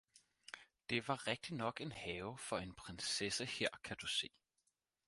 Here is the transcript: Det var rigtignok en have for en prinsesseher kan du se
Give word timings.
Det 0.89 1.07
var 1.07 1.27
rigtignok 1.27 1.81
en 1.81 1.91
have 1.91 2.37
for 2.37 2.57
en 2.57 2.73
prinsesseher 2.75 3.69
kan 3.83 3.97
du 4.01 4.07
se 4.07 4.29